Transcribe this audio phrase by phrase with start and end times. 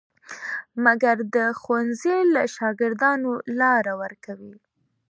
[0.85, 4.55] مګر د ښوونځیو له شاګردانو لاره ورکوي.